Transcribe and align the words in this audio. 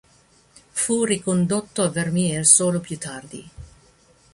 Fu 0.71 1.03
ricondotto 1.03 1.83
a 1.83 1.89
Vermeer 1.89 2.43
solo 2.43 2.79
più 2.79 2.97
tardi. 2.97 3.49